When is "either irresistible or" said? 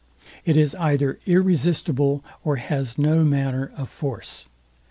0.79-2.55